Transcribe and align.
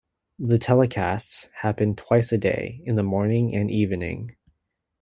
The 0.39 0.57
telecasts 0.57 1.47
happened 1.61 1.95
twice 1.99 2.31
a 2.31 2.37
day, 2.39 2.81
in 2.85 2.95
the 2.95 3.03
morning 3.03 3.53
and 3.55 3.69
evening. 3.69 4.35